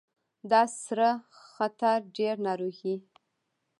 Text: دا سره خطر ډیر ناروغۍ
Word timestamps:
دا 0.51 0.61
سره 0.83 1.09
خطر 1.51 1.97
ډیر 2.17 2.35
ناروغۍ 2.47 2.95